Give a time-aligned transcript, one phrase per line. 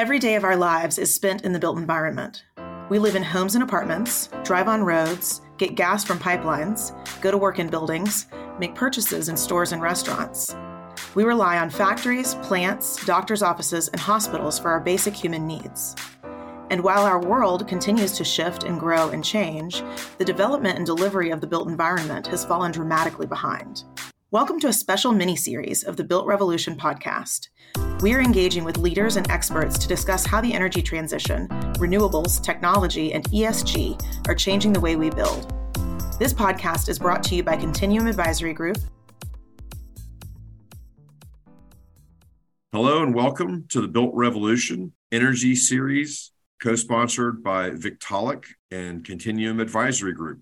[0.00, 2.44] Every day of our lives is spent in the built environment.
[2.88, 7.36] We live in homes and apartments, drive on roads, get gas from pipelines, go to
[7.36, 8.26] work in buildings,
[8.58, 10.56] make purchases in stores and restaurants.
[11.14, 15.94] We rely on factories, plants, doctors' offices, and hospitals for our basic human needs.
[16.70, 19.82] And while our world continues to shift and grow and change,
[20.16, 23.84] the development and delivery of the built environment has fallen dramatically behind.
[24.30, 27.49] Welcome to a special mini series of the Built Revolution podcast.
[28.00, 31.48] We are engaging with leaders and experts to discuss how the energy transition,
[31.78, 35.52] renewables, technology, and ESG are changing the way we build.
[36.18, 38.78] This podcast is brought to you by Continuum Advisory Group.
[42.72, 49.60] Hello, and welcome to the Built Revolution Energy Series, co sponsored by Victaulic and Continuum
[49.60, 50.40] Advisory Group.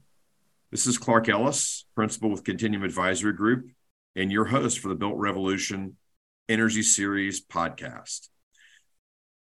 [0.70, 3.70] This is Clark Ellis, principal with Continuum Advisory Group,
[4.14, 5.96] and your host for the Built Revolution
[6.48, 8.28] Energy Series podcast.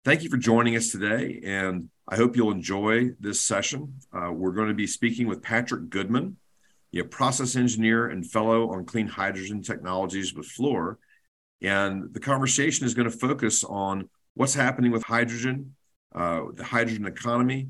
[0.03, 3.93] Thank you for joining us today, and I hope you'll enjoy this session.
[4.11, 6.35] Uh, we're going to be speaking with Patrick Goodman,
[6.93, 10.97] a process engineer and fellow on clean hydrogen technologies with Fluor.
[11.61, 15.75] And the conversation is going to focus on what's happening with hydrogen,
[16.13, 17.69] uh, the hydrogen economy,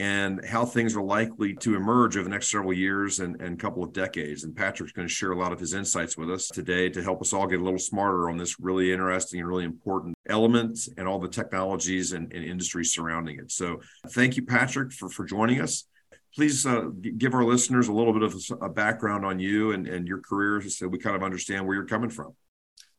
[0.00, 3.84] and how things are likely to emerge over the next several years and, and couple
[3.84, 4.44] of decades.
[4.44, 7.20] And Patrick's going to share a lot of his insights with us today to help
[7.20, 11.06] us all get a little smarter on this really interesting and really important element and
[11.06, 13.52] all the technologies and, and industries surrounding it.
[13.52, 15.84] So thank you, Patrick, for, for joining us.
[16.34, 20.08] Please uh, give our listeners a little bit of a background on you and, and
[20.08, 22.34] your career so we kind of understand where you're coming from.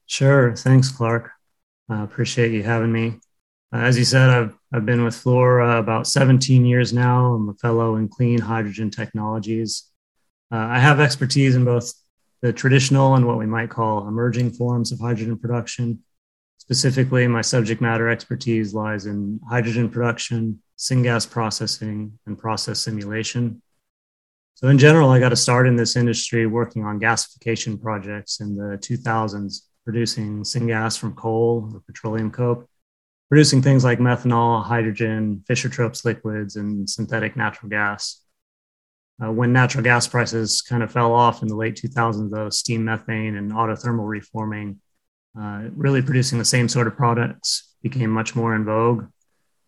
[0.05, 0.55] Sure.
[0.55, 1.31] Thanks, Clark.
[1.89, 3.21] I appreciate you having me.
[3.73, 7.33] Uh, as you said, I've, I've been with Fluor uh, about 17 years now.
[7.33, 9.89] I'm a fellow in clean hydrogen technologies.
[10.51, 11.93] Uh, I have expertise in both
[12.41, 15.99] the traditional and what we might call emerging forms of hydrogen production.
[16.57, 23.61] Specifically, my subject matter expertise lies in hydrogen production, syngas processing, and process simulation.
[24.55, 28.57] So, in general, I got a start in this industry working on gasification projects in
[28.57, 32.67] the 2000s, producing syngas from coal or petroleum coke
[33.31, 38.21] producing things like methanol, hydrogen, Fischer-Tropsch liquids, and synthetic natural gas.
[39.23, 42.83] Uh, when natural gas prices kind of fell off in the late 2000s, though, steam
[42.83, 44.81] methane and autothermal reforming,
[45.39, 49.05] uh, really producing the same sort of products became much more in vogue.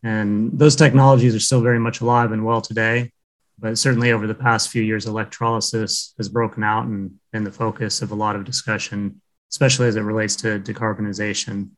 [0.04, 3.14] And those technologies are still very much alive and well today.
[3.58, 8.02] But certainly over the past few years, electrolysis has broken out and been the focus
[8.02, 9.22] of a lot of discussion,
[9.54, 11.70] especially as it relates to decarbonization.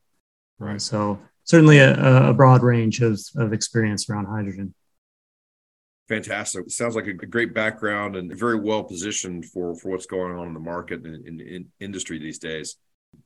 [0.57, 0.77] Right.
[0.77, 4.73] Uh, so certainly a, a broad range of, of experience around hydrogen.
[6.07, 6.69] Fantastic.
[6.69, 10.53] Sounds like a great background and very well positioned for, for what's going on in
[10.53, 12.75] the market and in, in industry these days.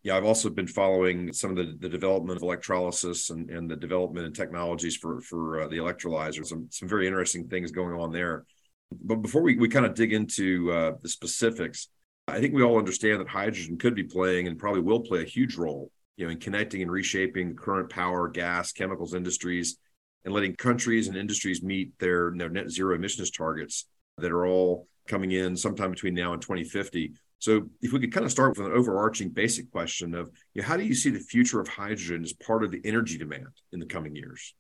[0.04, 3.76] Yeah, I've also been following some of the, the development of electrolysis and, and the
[3.76, 6.46] development and technologies for, for uh, the electrolyzers.
[6.46, 8.46] Some, some very interesting things going on there.
[8.92, 11.90] But before we, we kind of dig into uh, the specifics,
[12.28, 15.26] I think we all understand that hydrogen could be playing and probably will play a
[15.26, 19.78] huge role you know, in connecting and reshaping current power, gas, chemicals industries,
[20.26, 23.86] and letting countries and industries meet their, their net zero emissions targets
[24.18, 27.14] that are all coming in sometime between now and 2050.
[27.40, 30.68] So, if we could kind of start with an overarching basic question of you know,
[30.68, 33.80] how do you see the future of hydrogen as part of the energy demand in
[33.80, 34.54] the coming years?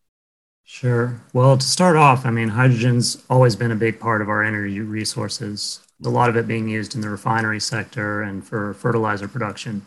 [0.63, 1.21] Sure.
[1.33, 4.79] Well, to start off, I mean, hydrogen's always been a big part of our energy
[4.79, 9.81] resources, a lot of it being used in the refinery sector and for fertilizer production.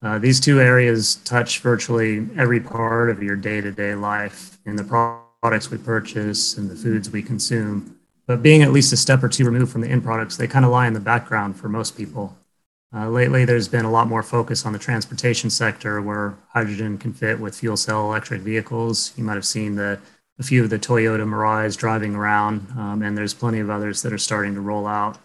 [0.00, 4.76] Uh, these two areas touch virtually every part of your day to day life in
[4.76, 7.98] the products we purchase and the foods we consume.
[8.26, 10.64] But being at least a step or two removed from the end products, they kind
[10.64, 12.36] of lie in the background for most people.
[12.94, 17.12] Uh, lately, there's been a lot more focus on the transportation sector where hydrogen can
[17.12, 19.12] fit with fuel cell electric vehicles.
[19.16, 19.98] You might have seen the,
[20.38, 24.12] a few of the Toyota Mirais driving around, um, and there's plenty of others that
[24.12, 25.18] are starting to roll out.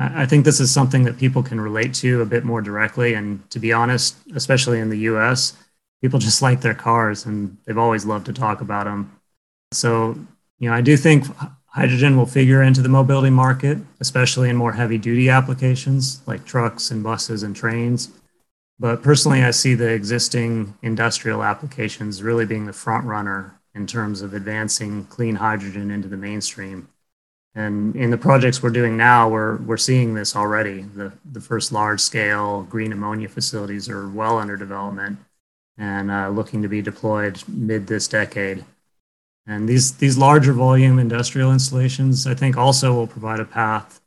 [0.00, 3.14] I think this is something that people can relate to a bit more directly.
[3.14, 5.54] And to be honest, especially in the US,
[6.00, 9.20] people just like their cars and they've always loved to talk about them.
[9.72, 10.16] So,
[10.60, 11.26] you know, I do think
[11.66, 16.92] hydrogen will figure into the mobility market, especially in more heavy duty applications like trucks
[16.92, 18.10] and buses and trains.
[18.78, 24.22] But personally, I see the existing industrial applications really being the front runner in terms
[24.22, 26.88] of advancing clean hydrogen into the mainstream.
[27.58, 30.82] And in the projects we're doing now, we're, we're seeing this already.
[30.82, 35.18] The, the first large scale green ammonia facilities are well under development
[35.76, 38.64] and uh, looking to be deployed mid this decade.
[39.44, 44.00] And these, these larger volume industrial installations, I think, also will provide a path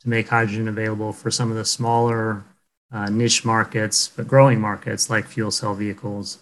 [0.00, 2.42] to make hydrogen available for some of the smaller
[2.90, 6.38] uh, niche markets, but growing markets like fuel cell vehicles.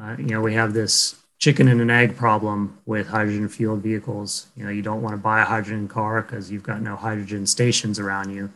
[0.00, 4.48] Uh, you know, we have this chicken and an egg problem with hydrogen fueled vehicles.
[4.56, 7.46] You know, you don't want to buy a hydrogen car because you've got no hydrogen
[7.46, 8.52] stations around you.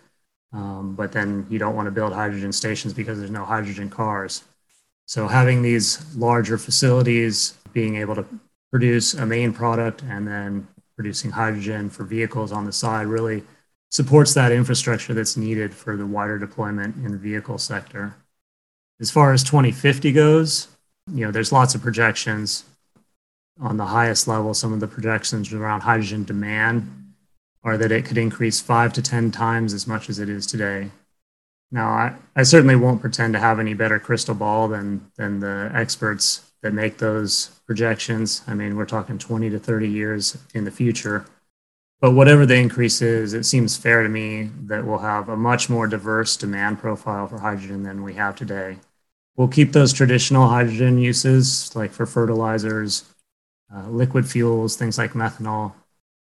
[0.52, 4.42] Um, but then you don't want to build hydrogen stations because there's no hydrogen cars.
[5.06, 8.26] So having these larger facilities, being able to
[8.70, 13.42] produce a main product and then producing hydrogen for vehicles on the side really
[13.90, 18.14] supports that infrastructure that's needed for the wider deployment in the vehicle sector.
[19.00, 20.68] As far as 2050 goes,
[21.12, 22.64] you know, there's lots of projections
[23.60, 24.54] on the highest level.
[24.54, 27.14] Some of the projections around hydrogen demand
[27.64, 30.90] are that it could increase five to 10 times as much as it is today.
[31.70, 35.70] Now, I, I certainly won't pretend to have any better crystal ball than, than the
[35.74, 38.42] experts that make those projections.
[38.46, 41.24] I mean, we're talking 20 to 30 years in the future.
[42.00, 45.70] But whatever the increase is, it seems fair to me that we'll have a much
[45.70, 48.78] more diverse demand profile for hydrogen than we have today.
[49.36, 53.04] We'll keep those traditional hydrogen uses, like for fertilizers,
[53.74, 55.72] uh, liquid fuels, things like methanol.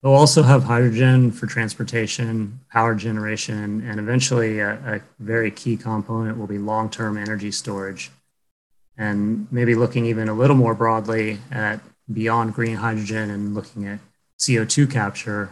[0.02, 6.38] We'll also have hydrogen for transportation, power generation, and eventually a, a very key component
[6.38, 8.12] will be long term energy storage.
[8.98, 11.80] And maybe looking even a little more broadly at
[12.12, 14.00] beyond green hydrogen and looking at
[14.38, 15.50] CO2 capture,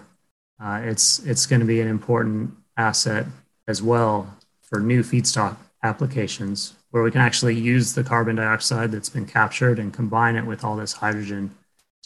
[0.61, 3.25] uh, it's, it's going to be an important asset
[3.67, 9.09] as well for new feedstock applications where we can actually use the carbon dioxide that's
[9.09, 11.53] been captured and combine it with all this hydrogen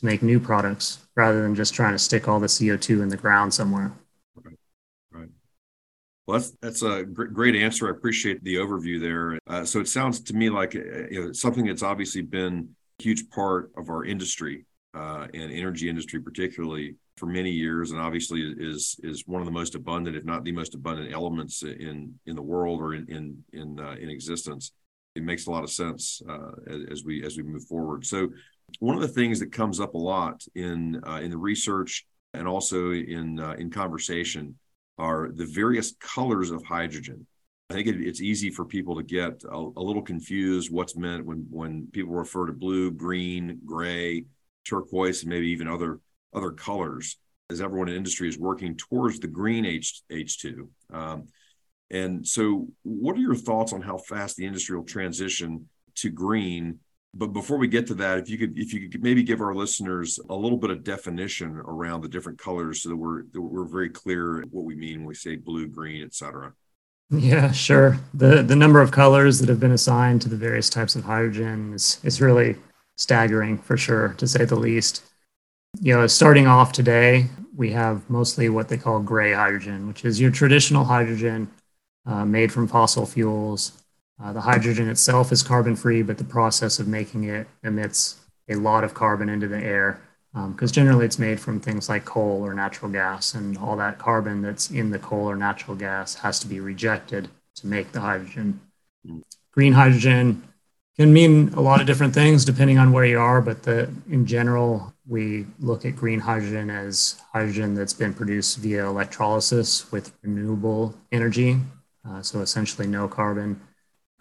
[0.02, 3.18] to make new products rather than just trying to stick all the CO2 in the
[3.18, 3.94] ground somewhere.
[4.36, 4.58] Right.
[5.12, 5.30] Right.
[6.28, 7.88] Well, that's, that's a great answer.
[7.88, 9.40] I appreciate the overview there.
[9.48, 12.70] Uh, so it sounds to me like uh, you know, something that's obviously been
[13.00, 18.02] a huge part of our industry uh, and energy industry, particularly for many years, and
[18.02, 22.14] obviously is is one of the most abundant, if not the most abundant, elements in
[22.26, 24.72] in the world or in in in, uh, in existence.
[25.16, 28.06] It makes a lot of sense uh, as, as, we as we move forward.
[28.06, 28.30] So,
[28.80, 32.48] one of the things that comes up a lot in uh, in the research and
[32.48, 34.58] also in uh, in conversation
[34.98, 37.26] are the various colors of hydrogen.
[37.70, 41.26] I think it, it's easy for people to get a, a little confused what's meant
[41.26, 44.26] when when people refer to blue, green, gray,
[44.68, 46.00] turquoise, and maybe even other
[46.34, 47.18] other colors
[47.52, 50.68] as everyone in industry is working towards the green H, H2.
[50.94, 51.28] Um,
[51.92, 56.80] and so, what are your thoughts on how fast the industry will transition to green?
[57.14, 59.54] But before we get to that, if you could, if you could maybe give our
[59.54, 63.66] listeners a little bit of definition around the different colors, so that we're that we're
[63.66, 66.54] very clear what we mean when we say blue, green, etc.
[67.10, 68.00] Yeah, sure.
[68.14, 71.74] the The number of colors that have been assigned to the various types of hydrogen
[71.74, 72.56] is is really
[72.96, 75.04] staggering, for sure, to say the least
[75.80, 80.20] you know, starting off today, we have mostly what they call gray hydrogen, which is
[80.20, 81.50] your traditional hydrogen
[82.06, 83.81] uh, made from fossil fuels.
[84.24, 88.18] Uh, the hydrogen itself is carbon free, but the process of making it emits
[88.50, 90.02] a lot of carbon into the air
[90.34, 93.98] because um, generally it's made from things like coal or natural gas, and all that
[93.98, 98.00] carbon that's in the coal or natural gas has to be rejected to make the
[98.00, 98.60] hydrogen.
[99.52, 100.42] Green hydrogen
[100.98, 104.26] can mean a lot of different things depending on where you are, but the, in
[104.26, 110.94] general, we look at green hydrogen as hydrogen that's been produced via electrolysis with renewable
[111.12, 111.58] energy.
[112.08, 113.60] Uh, so essentially, no carbon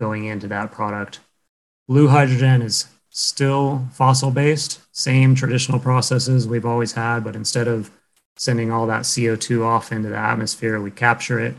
[0.01, 1.21] going into that product.
[1.87, 7.91] Blue hydrogen is still fossil based, same traditional processes we've always had, but instead of
[8.37, 11.55] sending all that CO2 off into the atmosphere, we capture it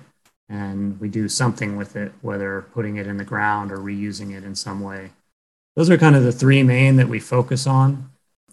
[0.50, 4.44] and we do something with it, whether putting it in the ground or reusing it
[4.44, 5.12] in some way.
[5.76, 8.10] Those are kind of the three main that we focus on.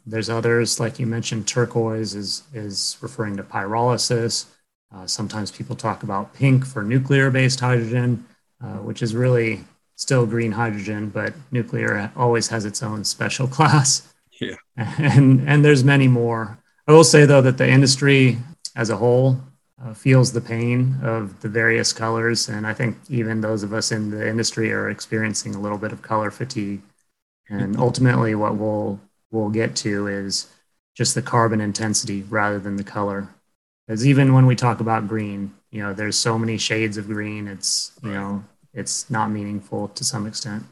[0.06, 4.46] There's others, like you mentioned, turquoise is, is referring to pyrolysis.
[4.94, 8.24] Uh, sometimes people talk about pink for nuclear based hydrogen,
[8.62, 9.64] uh, which is really
[9.98, 14.14] still green hydrogen, but nuclear always has its own special class.
[14.40, 14.54] Yeah.
[14.76, 16.58] And, and there's many more.
[16.86, 18.38] I will say, though, that the industry
[18.76, 19.40] as a whole
[19.84, 22.48] uh, feels the pain of the various colors.
[22.48, 25.92] And I think even those of us in the industry are experiencing a little bit
[25.92, 26.80] of color fatigue.
[27.50, 29.00] And ultimately, what we'll
[29.30, 30.48] we'll get to is
[30.94, 33.28] just the carbon intensity rather than the color.
[33.86, 37.48] Because even when we talk about green, you know, there's so many shades of green.
[37.48, 38.44] It's you know,
[38.78, 40.64] it's not meaningful to some extent.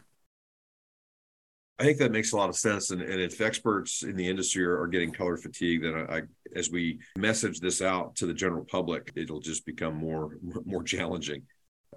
[1.78, 2.90] I think that makes a lot of sense.
[2.90, 6.22] And, and if experts in the industry are, are getting color fatigue, then I, I,
[6.54, 11.42] as we message this out to the general public, it'll just become more more challenging.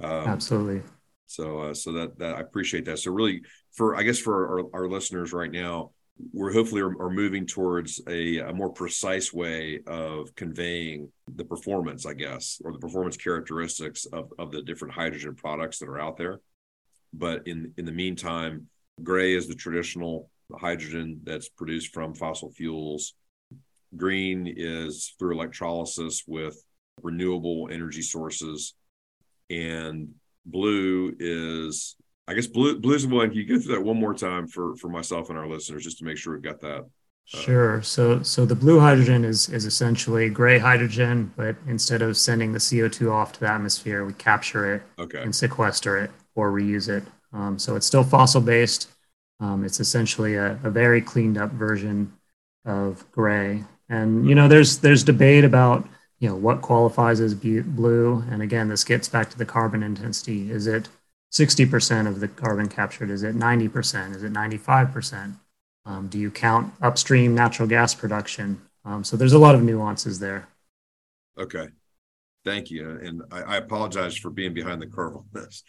[0.01, 0.81] Um, Absolutely.
[1.27, 2.99] So, uh, so that, that I appreciate that.
[2.99, 5.91] So, really, for I guess for our, our listeners right now,
[6.33, 12.05] we're hopefully are, are moving towards a, a, more precise way of conveying the performance,
[12.05, 16.17] I guess, or the performance characteristics of, of the different hydrogen products that are out
[16.17, 16.41] there.
[17.13, 18.67] But in in the meantime,
[19.01, 23.13] Gray is the traditional hydrogen that's produced from fossil fuels.
[23.95, 26.63] Green is through electrolysis with
[27.01, 28.75] renewable energy sources.
[29.49, 30.09] And
[30.45, 31.95] blue is,
[32.29, 33.29] I guess, blue, blue is one.
[33.29, 35.97] Can you go through that one more time for, for myself and our listeners just
[35.97, 36.85] to make sure we've got that?
[37.33, 37.81] Uh, sure.
[37.81, 42.59] So, so the blue hydrogen is is essentially gray hydrogen, but instead of sending the
[42.59, 45.23] CO2 off to the atmosphere, we capture it okay.
[45.23, 47.03] and sequester it or reuse it.
[47.33, 48.89] Um, so it's still fossil based.
[49.39, 52.13] Um, it's essentially a, a, very cleaned up version
[52.65, 53.63] of gray.
[53.89, 55.87] And you know, there's there's debate about
[56.19, 58.23] you know what qualifies as blue.
[58.29, 60.51] And again, this gets back to the carbon intensity.
[60.51, 60.89] Is it
[61.31, 63.09] 60% of the carbon captured?
[63.09, 64.15] Is it 90%?
[64.15, 65.35] Is it 95%?
[65.85, 68.61] Um, do you count upstream natural gas production?
[68.85, 70.47] Um, so there's a lot of nuances there.
[71.37, 71.67] Okay,
[72.43, 75.63] thank you, and I, I apologize for being behind the curve on this,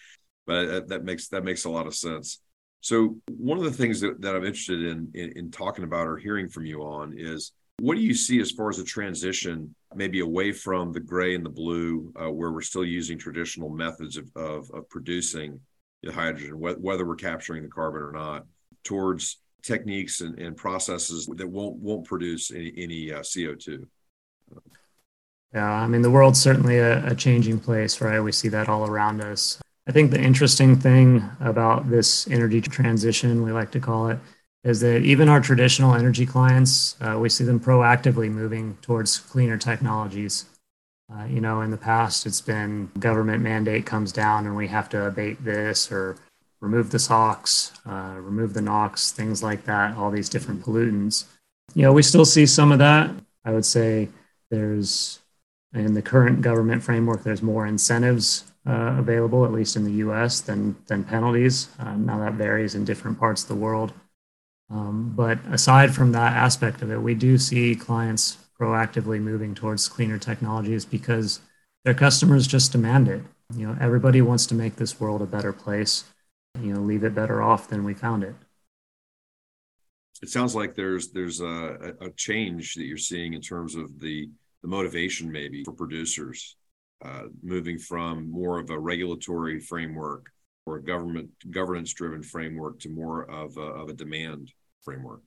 [0.47, 2.41] but that makes that makes a lot of sense.
[2.81, 6.17] So one of the things that, that I'm interested in, in, in talking about or
[6.17, 10.21] hearing from you on is what do you see as far as the transition, maybe
[10.21, 14.31] away from the gray and the blue, uh, where we're still using traditional methods of
[14.37, 15.61] of, of producing
[16.03, 18.47] the hydrogen, wh- whether we're capturing the carbon or not,
[18.85, 23.87] towards techniques and, and processes that won't won't produce any, any uh, CO2.
[25.55, 28.21] Yeah, I mean the world's certainly a, a changing place, right?
[28.21, 29.61] We see that all around us.
[29.89, 34.19] I think the interesting thing about this energy transition, we like to call it,
[34.63, 39.57] is that even our traditional energy clients, uh, we see them proactively moving towards cleaner
[39.57, 40.45] technologies.
[41.13, 44.89] Uh, you know, in the past, it's been government mandate comes down and we have
[44.91, 46.17] to abate this or
[46.61, 51.25] remove the SOx, uh, remove the NOx, things like that, all these different pollutants.
[51.75, 53.11] You know, we still see some of that.
[53.45, 54.09] I would say
[54.51, 55.21] there's,
[55.73, 60.41] in the current government framework, there's more incentives uh, available, at least in the US,
[60.43, 61.69] than, than penalties.
[61.79, 63.93] Uh, now that varies in different parts of the world.
[64.71, 69.89] Um, but aside from that aspect of it, we do see clients proactively moving towards
[69.89, 71.41] cleaner technologies because
[71.85, 73.23] their customers just demand it.
[73.57, 76.05] You know, everybody wants to make this world a better place
[76.59, 78.35] you know leave it better off than we found it
[80.23, 84.29] it sounds like there's there's a, a change that you're seeing in terms of the
[84.63, 86.57] the motivation maybe for producers
[87.05, 90.31] uh, moving from more of a regulatory framework
[90.67, 95.21] or a government governance driven framework to more of a, of a demand framework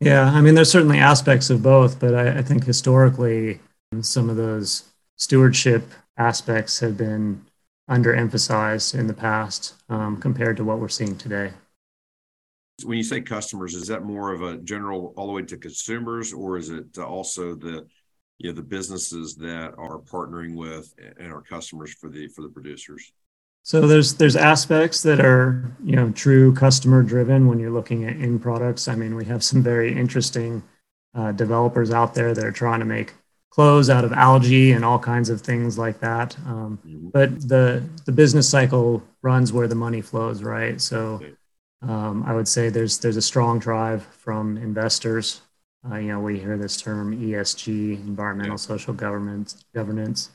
[0.00, 3.60] yeah i mean there's certainly aspects of both but I, I think historically
[4.00, 4.84] some of those
[5.16, 5.84] stewardship
[6.16, 7.44] aspects have been
[7.90, 11.52] underemphasized in the past um, compared to what we're seeing today.
[12.84, 16.32] When you say customers, is that more of a general all the way to consumers,
[16.32, 17.86] or is it also the
[18.38, 22.50] you know the businesses that are partnering with and are customers for the for the
[22.50, 23.12] producers?
[23.66, 28.14] So there's there's aspects that are you know true customer driven when you're looking at
[28.14, 28.86] in products.
[28.86, 30.62] I mean, we have some very interesting
[31.16, 33.14] uh, developers out there that are trying to make
[33.50, 36.38] clothes out of algae and all kinds of things like that.
[36.46, 37.08] Um, mm-hmm.
[37.08, 40.80] But the the business cycle runs where the money flows, right?
[40.80, 41.20] So
[41.82, 45.40] um, I would say there's there's a strong drive from investors.
[45.90, 50.30] Uh, you know, we hear this term ESG, environmental, social governance, governance.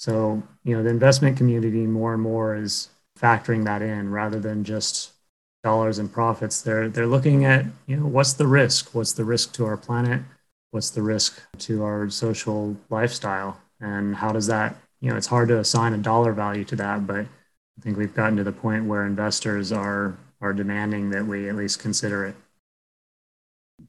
[0.00, 2.88] So you know, the investment community more and more is
[3.18, 5.12] factoring that in rather than just
[5.62, 6.62] dollars and profits.
[6.62, 8.94] They're they're looking at you know what's the risk?
[8.94, 10.22] What's the risk to our planet?
[10.70, 15.48] what's the risk to our social lifestyle and how does that you know it's hard
[15.48, 18.84] to assign a dollar value to that but i think we've gotten to the point
[18.84, 22.36] where investors are are demanding that we at least consider it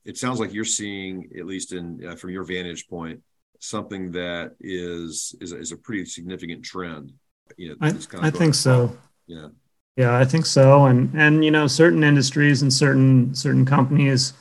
[0.06, 3.22] it sounds like you're seeing at least in uh, from your vantage point
[3.62, 7.14] something that is is, is a pretty significant trend
[7.58, 9.50] you know, I, I think so yeah
[9.96, 14.34] yeah i think so and and you know certain industries and certain certain companies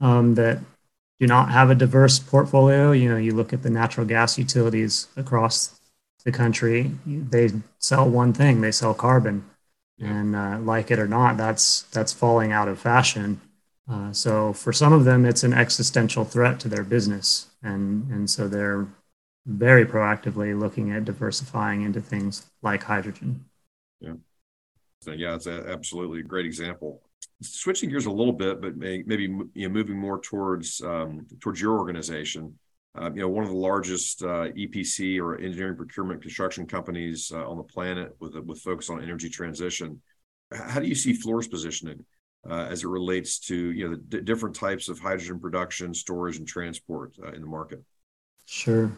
[0.00, 0.58] um, that
[1.20, 2.92] do not have a diverse portfolio.
[2.92, 5.80] You know, you look at the natural gas utilities across
[6.24, 9.44] the country, they sell one thing, they sell carbon.
[10.00, 13.40] And uh, like it or not, that's that's falling out of fashion.
[13.90, 18.28] Uh, so for some of them, it's an existential threat to their business, and and
[18.28, 18.88] so they're
[19.46, 23.44] very proactively looking at diversifying into things like hydrogen.
[24.00, 24.14] Yeah,
[25.00, 27.02] so, yeah, it's a, absolutely a great example
[27.42, 29.24] switching gears a little bit, but may, maybe
[29.54, 32.58] you know, moving more towards um, towards your organization.
[32.98, 37.48] Uh, you know, one of the largest uh, EPC or engineering procurement construction companies uh,
[37.48, 40.00] on the planet with with focus on energy transition.
[40.52, 42.04] How do you see Fluor's positioning
[42.46, 46.46] as it relates to you know the d- different types of hydrogen production, storage, and
[46.46, 47.82] transport uh, in the market?
[48.46, 48.92] Sure.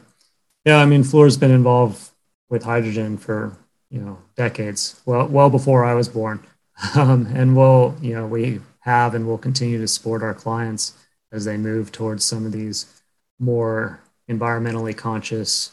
[0.65, 2.11] Yeah, I mean, Fluor's been involved
[2.49, 3.57] with hydrogen for
[3.91, 5.01] you know decades.
[5.07, 6.47] Well, well before I was born.
[6.97, 10.95] Um, and we'll, you know, we have and will continue to support our clients
[11.31, 13.03] as they move towards some of these
[13.39, 15.73] more environmentally conscious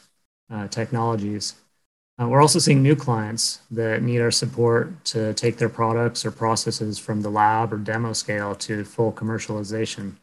[0.52, 1.56] uh, technologies.
[2.20, 6.32] Uh, we're also seeing new clients that need our support to take their products or
[6.32, 10.14] processes from the lab or demo scale to full commercialization.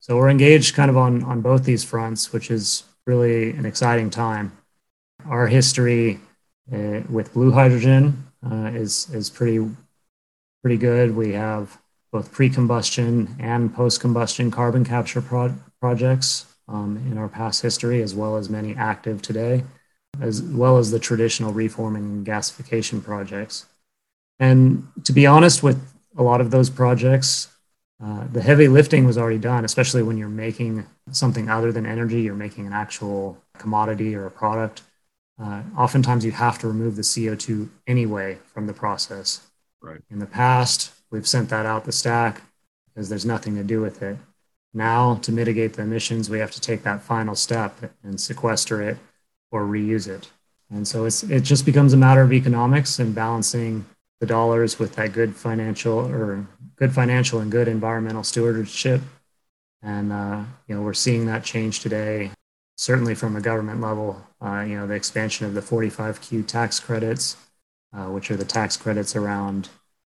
[0.00, 4.08] So we're engaged kind of on, on both these fronts, which is really an exciting
[4.08, 4.56] time.
[5.26, 6.20] Our history
[6.72, 9.68] uh, with blue hydrogen uh, is, is pretty,
[10.62, 11.14] pretty good.
[11.14, 11.76] We have
[12.12, 18.36] both pre-combustion and post-combustion carbon capture pro- projects um, in our past history, as well
[18.36, 19.64] as many active today
[20.20, 23.66] as well as the traditional reforming and gasification projects.
[24.38, 25.82] And to be honest, with
[26.16, 27.48] a lot of those projects,
[28.02, 32.20] uh, the heavy lifting was already done, especially when you're making something other than energy,
[32.22, 34.82] you're making an actual commodity or a product.
[35.42, 39.40] Uh, oftentimes, you have to remove the CO2 anyway from the process.
[39.80, 40.00] Right.
[40.10, 42.42] In the past, we've sent that out the stack
[42.86, 44.16] because there's nothing to do with it.
[44.74, 48.98] Now, to mitigate the emissions, we have to take that final step and sequester it
[49.50, 50.30] or reuse it.
[50.70, 53.84] And so it's, it just becomes a matter of economics and balancing
[54.20, 59.00] the dollars with that good financial or good financial and good environmental stewardship.
[59.82, 62.30] And uh, you know we're seeing that change today,
[62.76, 64.26] certainly from a government level.
[64.40, 67.36] Uh, you know the expansion of the 45Q tax credits,
[67.92, 69.68] uh, which are the tax credits around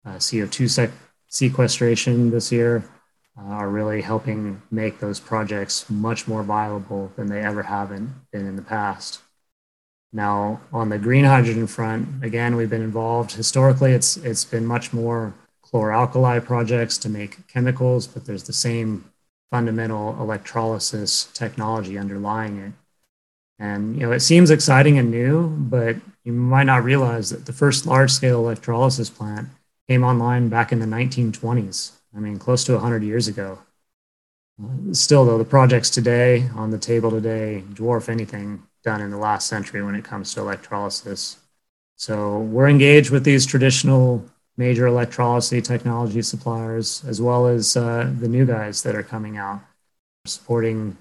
[0.06, 0.92] uh, CO2 sec-
[1.28, 2.84] sequestration this year,
[3.48, 8.56] are really helping make those projects much more viable than they ever have been, in
[8.56, 9.22] the past.
[10.12, 13.34] Now, on the green hydrogen front, again, we've been involved.
[13.34, 19.06] Historically, it's it's been much more chloralkali projects to make chemicals, but there's the same
[19.52, 22.72] fundamental electrolysis technology underlying it.
[23.60, 27.54] And you know, it seems exciting and new, but you might not realize that the
[27.54, 29.50] first large-scale electrolysis plant
[29.88, 31.99] came online back in the 1920s.
[32.16, 33.60] I mean, close to 100 years ago.
[34.92, 39.48] Still, though, the projects today on the table today dwarf anything done in the last
[39.48, 41.38] century when it comes to electrolysis.
[41.96, 44.26] So we're engaged with these traditional
[44.58, 49.62] major electrolysis technology suppliers, as well as uh, the new guys that are coming out,
[50.26, 50.98] supporting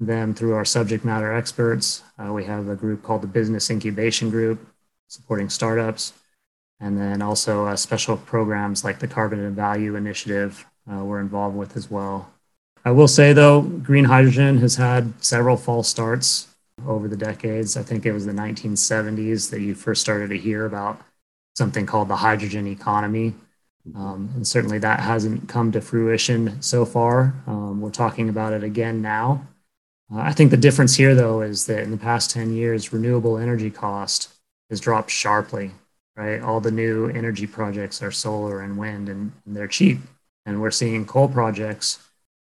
[0.00, 2.02] them through our subject matter experts.
[2.18, 4.66] Uh, we have a group called the Business Incubation Group,
[5.08, 6.14] supporting startups,
[6.82, 11.56] and then also uh, special programs like the Carbon and Value Initiative uh, we're involved
[11.56, 12.30] with as well.
[12.84, 16.48] I will say though, green hydrogen has had several false starts
[16.86, 17.76] over the decades.
[17.76, 21.00] I think it was the 1970s that you first started to hear about
[21.54, 23.34] something called the hydrogen economy.
[23.94, 27.34] Um, and certainly that hasn't come to fruition so far.
[27.46, 29.46] Um, we're talking about it again now.
[30.12, 33.38] Uh, I think the difference here, though, is that in the past 10 years, renewable
[33.38, 34.28] energy cost
[34.70, 35.72] has dropped sharply,
[36.16, 36.40] right?
[36.40, 39.98] All the new energy projects are solar and wind, and, and they're cheap.
[40.44, 41.98] And we're seeing coal projects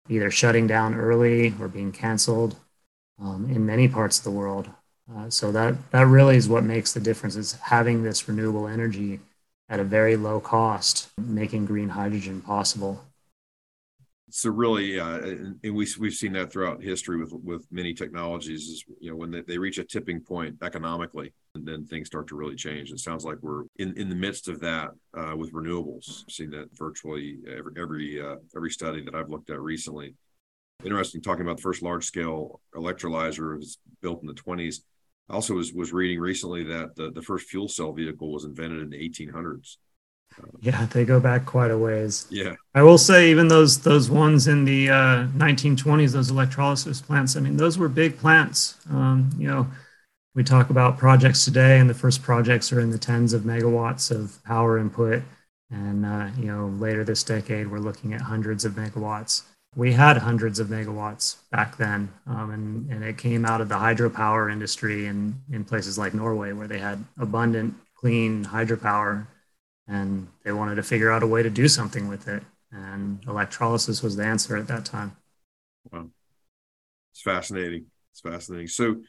[0.09, 2.57] either shutting down early or being canceled
[3.21, 4.69] um, in many parts of the world.
[5.15, 9.21] Uh, so that that really is what makes the difference is having this renewable energy
[9.69, 13.05] at a very low cost, making green hydrogen possible.
[14.37, 18.63] So really, uh, and we we've seen that throughout history with with many technologies.
[18.63, 22.27] Is you know when they, they reach a tipping point economically, and then things start
[22.29, 22.91] to really change.
[22.91, 26.25] It sounds like we're in, in the midst of that uh, with renewables.
[26.25, 30.17] I've seen that virtually every every uh, every study that I've looked at recently
[30.85, 34.81] interesting talking about the first large scale electrolyzer was built in the 20s.
[35.31, 38.83] I also was, was reading recently that the, the first fuel cell vehicle was invented
[38.83, 39.77] in the 1800s.
[40.61, 42.27] Yeah, they go back quite a ways.
[42.31, 47.37] Yeah, I will say even those those ones in the uh, 1920s, those electrolysis plants.
[47.37, 48.77] I mean, those were big plants.
[48.91, 49.67] Um, you know,
[50.35, 54.11] we talk about projects today, and the first projects are in the tens of megawatts
[54.11, 55.23] of power input,
[55.71, 59.43] and uh, you know, later this decade, we're looking at hundreds of megawatts
[59.77, 63.75] we had hundreds of megawatts back then, um, and, and it came out of the
[63.75, 69.27] hydropower industry in, in places like Norway, where they had abundant, clean hydropower,
[69.87, 72.43] and they wanted to figure out a way to do something with it.
[72.73, 75.17] And electrolysis was the answer at that time.
[75.93, 76.09] Wow,
[77.13, 77.87] it's fascinating.
[78.13, 78.69] It's fascinating.
[78.69, 79.03] So,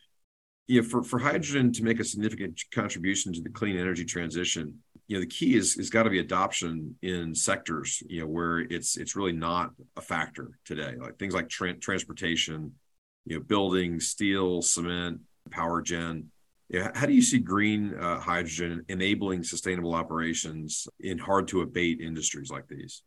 [0.68, 5.16] yeah, for, for hydrogen to make a significant contribution to the clean energy transition, you
[5.16, 8.98] know the key is is got to be adoption in sectors you know where it's
[8.98, 12.74] it's really not a factor today like things like tra- transportation
[13.26, 15.20] you know building steel cement
[15.52, 16.32] power gen
[16.69, 22.01] yeah, how do you see green uh, hydrogen enabling sustainable operations in hard to abate
[22.01, 23.04] industries like these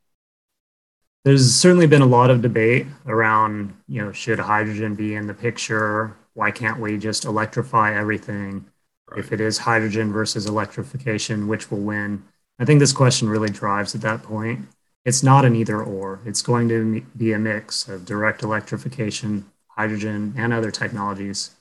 [1.24, 5.34] there's certainly been a lot of debate around you know should hydrogen be in the
[5.34, 8.64] picture why can't we just electrify everything
[9.10, 9.20] Right.
[9.20, 12.24] If it is hydrogen versus electrification, which will win?
[12.58, 14.68] I think this question really drives at that point.
[15.04, 16.20] it's not an either or.
[16.26, 21.52] It's going to be a mix of direct electrification, hydrogen, and other technologies.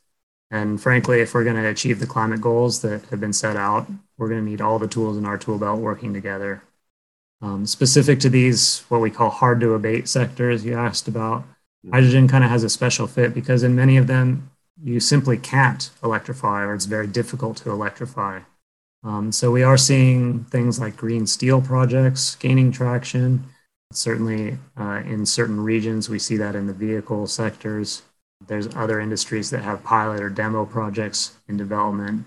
[0.50, 3.88] And frankly, if we're going to achieve the climate goals that have been set out,
[4.18, 6.64] we're going to need all the tools in our tool belt working together.
[7.42, 11.44] Um, specific to these, what we call hard to abate sectors, you asked about,
[11.92, 14.50] hydrogen kind of has a special fit because in many of them,
[14.84, 18.40] you simply can't electrify or it's very difficult to electrify.
[19.04, 23.46] Um, so we are seeing things like green steel projects gaining traction.
[23.92, 28.02] Certainly, uh, in certain regions, we see that in the vehicle sectors.
[28.46, 32.26] There's other industries that have pilot or demo projects in development.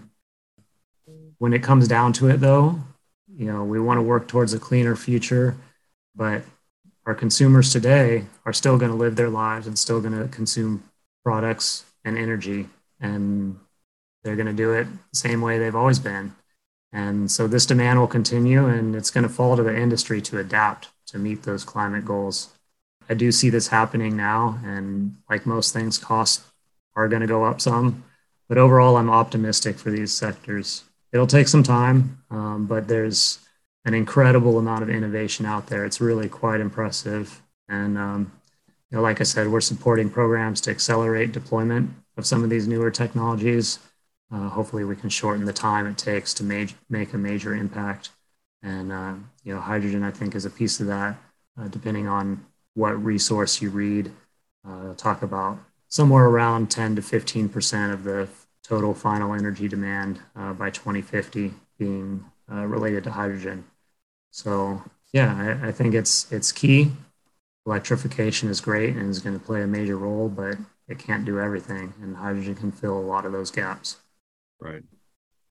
[1.38, 2.80] When it comes down to it, though,
[3.34, 5.56] you know, we want to work towards a cleaner future,
[6.14, 6.42] but
[7.06, 10.84] our consumers today are still going to live their lives and still going to consume
[11.24, 12.68] products and energy,
[13.00, 13.58] and
[14.22, 16.34] they're going to do it the same way they've always been.
[16.92, 20.38] And so this demand will continue, and it's going to fall to the industry to
[20.38, 22.50] adapt to meet those climate goals.
[23.10, 26.46] I do see this happening now, and like most things, costs
[26.94, 28.04] are going to go up some.
[28.48, 30.84] But overall, I'm optimistic for these sectors.
[31.12, 33.40] It'll take some time, um, but there's
[33.84, 35.84] an incredible amount of innovation out there.
[35.84, 37.42] It's really quite impressive.
[37.68, 38.32] And um,
[38.90, 42.66] you know, like I said, we're supporting programs to accelerate deployment of some of these
[42.66, 43.78] newer technologies
[44.32, 48.10] uh, hopefully we can shorten the time it takes to make, make a major impact.
[48.62, 51.16] And, uh, you know, hydrogen, I think, is a piece of that,
[51.60, 54.12] uh, depending on what resource you read.
[54.66, 58.28] Uh, talk about somewhere around 10 to 15% of the
[58.62, 63.64] total final energy demand uh, by 2050 being uh, related to hydrogen.
[64.30, 66.92] So, yeah, I, I think it's, it's key.
[67.66, 70.56] Electrification is great and is going to play a major role, but
[70.88, 73.96] it can't do everything, and hydrogen can fill a lot of those gaps.
[74.60, 74.82] Right.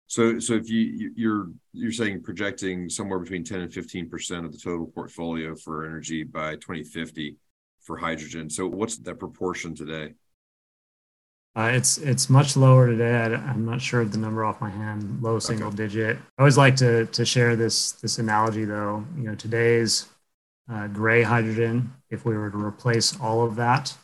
[0.10, 4.52] So, so if you you're you're saying projecting somewhere between 10 and 15 percent of
[4.52, 7.38] the total portfolio for energy by 2050
[7.84, 8.50] for hydrogen.
[8.50, 10.16] So, what's that proportion today?
[11.56, 13.18] Uh, it's it's much lower today.
[13.18, 15.22] I, am not sure of the number off my hand.
[15.22, 15.78] Low single okay.
[15.78, 16.18] digit.
[16.18, 19.06] I always like to to share this this analogy though.
[19.16, 20.08] You know, today's
[20.72, 21.94] uh, gray hydrogen.
[22.10, 23.96] If we were to replace all of that,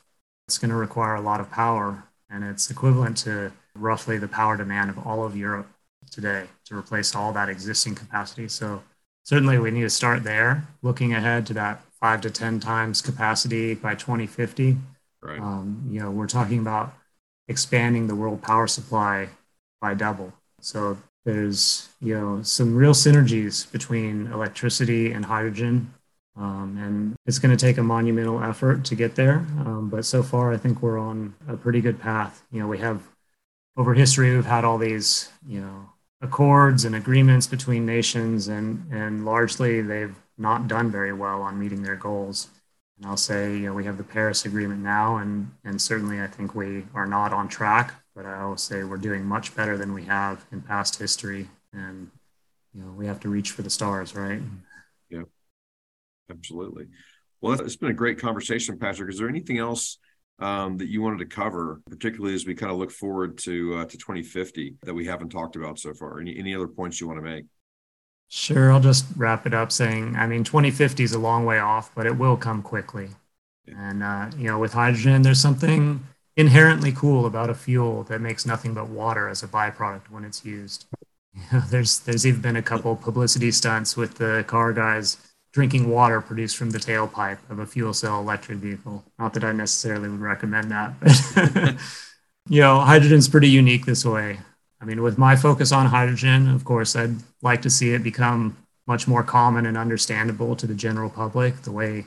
[0.48, 4.56] it's going to require a lot of power, and it's equivalent to roughly the power
[4.56, 5.68] demand of all of Europe
[6.16, 8.48] today to replace all that existing capacity.
[8.48, 8.82] So
[9.24, 13.76] certainly we need to start there, looking ahead to that five to 10 times capacity
[13.76, 14.78] by 2050.
[15.22, 15.40] Right.
[15.40, 16.96] Um, you know, we're talking about
[17.48, 19.30] expanding the world power supply
[19.82, 20.34] by double.
[20.62, 25.94] So there's, you know, some real synergies between electricity and hydrogen.
[26.38, 29.46] Um, and it's going to take a monumental effort to get there.
[29.66, 32.44] Um, but so far, I think we're on a pretty good path.
[32.52, 33.02] You know, we have
[33.78, 35.90] over history we've had all these you know
[36.22, 41.84] accords and agreements between nations and and largely they've not done very well on meeting
[41.84, 42.50] their goals.
[42.98, 46.28] And i'll say you know we have the paris agreement now and and certainly i
[46.28, 49.94] think we are not on track but i will say we're doing much better than
[49.94, 51.50] we have in past history.
[51.74, 52.10] And
[52.74, 54.42] you know we have to reach for the stars right?
[55.10, 55.24] Yeah
[56.30, 56.88] absolutely.
[57.42, 59.10] Well it's been a great conversation patrick.
[59.10, 59.98] Is there anything else
[60.40, 63.86] um, that you wanted to cover, particularly as we kind of look forward to uh,
[63.86, 66.20] to 2050 that we haven't talked about so far?
[66.20, 67.46] Any any other points you want to make?
[68.28, 71.94] Sure, I'll just wrap it up saying, I mean, 2050 is a long way off,
[71.94, 73.10] but it will come quickly.
[73.66, 73.90] Yeah.
[73.90, 78.46] And uh, you know, with hydrogen, there's something inherently cool about a fuel that makes
[78.46, 80.86] nothing but water as a byproduct when it's used.
[81.36, 85.18] You know, there's there's even been a couple publicity stunts with the car guys
[85.56, 89.02] drinking water produced from the tailpipe of a fuel cell electric vehicle.
[89.18, 91.76] Not that I necessarily would recommend that, but
[92.50, 94.40] you know, hydrogen's pretty unique this way.
[94.82, 98.58] I mean, with my focus on hydrogen, of course, I'd like to see it become
[98.86, 102.06] much more common and understandable to the general public, the way you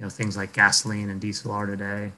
[0.00, 2.12] know things like gasoline and diesel are today.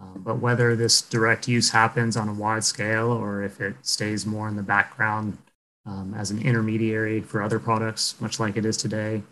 [0.00, 4.26] Um, but whether this direct use happens on a wide scale or if it stays
[4.26, 5.38] more in the background
[5.86, 9.22] um, as an intermediary for other products, much like it is today,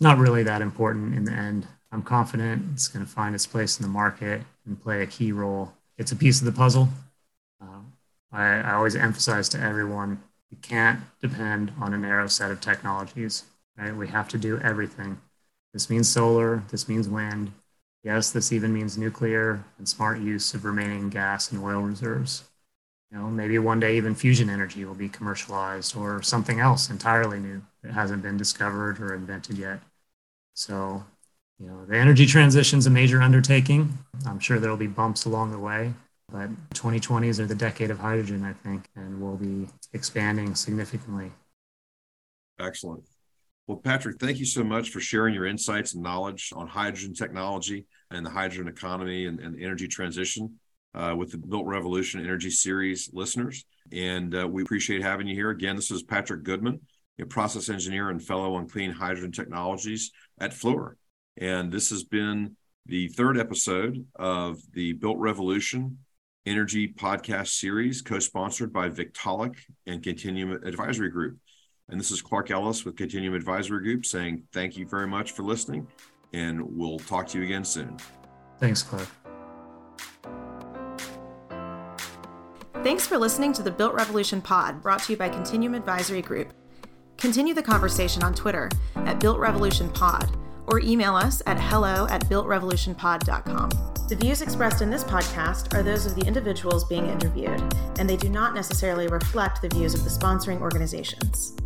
[0.00, 1.66] not really that important in the end.
[1.90, 5.32] I'm confident it's going to find its place in the market and play a key
[5.32, 5.74] role.
[5.98, 6.88] It's a piece of the puzzle.
[7.60, 7.80] Uh,
[8.32, 13.44] I, I always emphasize to everyone you can't depend on a narrow set of technologies.
[13.76, 13.94] Right?
[13.96, 15.18] We have to do everything.
[15.72, 17.52] This means solar, this means wind.
[18.04, 22.44] Yes, this even means nuclear and smart use of remaining gas and oil reserves.
[23.12, 27.38] You know, maybe one day even fusion energy will be commercialized or something else entirely
[27.38, 29.80] new that hasn't been discovered or invented yet.
[30.54, 31.04] So,
[31.60, 33.98] you know, the energy transition is a major undertaking.
[34.26, 35.92] I'm sure there will be bumps along the way,
[36.30, 41.32] but 2020s are the decade of hydrogen, I think, and we'll be expanding significantly.
[42.58, 43.04] Excellent.
[43.66, 47.86] Well, Patrick, thank you so much for sharing your insights and knowledge on hydrogen technology
[48.10, 50.58] and the hydrogen economy and, and energy transition
[50.94, 53.64] uh, with the Built Revolution Energy Series listeners.
[53.92, 55.50] And uh, we appreciate having you here.
[55.50, 56.80] Again, this is Patrick Goodman,
[57.20, 60.94] a process engineer and fellow on clean hydrogen technologies at Fluor.
[61.36, 65.98] And this has been the third episode of the Built Revolution
[66.44, 69.54] Energy podcast series, co sponsored by Victaulic
[69.86, 71.38] and Continuum Advisory Group.
[71.88, 75.44] And this is Clark Ellis with Continuum Advisory Group saying thank you very much for
[75.44, 75.86] listening,
[76.32, 77.96] and we'll talk to you again soon.
[78.58, 79.08] Thanks, Clark.
[82.82, 86.52] Thanks for listening to the Built Revolution Pod, brought to you by Continuum Advisory Group.
[87.16, 92.28] Continue the conversation on Twitter at Built Revolution Pod or email us at hello at
[92.28, 93.70] builtrevolutionpod.com.
[94.08, 97.62] The views expressed in this podcast are those of the individuals being interviewed,
[98.00, 101.56] and they do not necessarily reflect the views of the sponsoring organizations.